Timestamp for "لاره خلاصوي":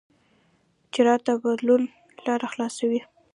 2.25-3.01